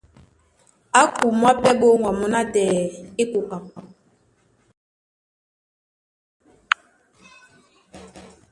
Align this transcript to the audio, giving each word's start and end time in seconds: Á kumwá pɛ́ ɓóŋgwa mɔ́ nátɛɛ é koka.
Á 0.99 1.01
kumwá 1.15 1.51
pɛ́ 1.61 1.73
ɓóŋgwa 1.79 2.11
mɔ́ 2.19 2.27
nátɛɛ 2.33 2.67
é 3.21 3.23
koka. 3.31 3.57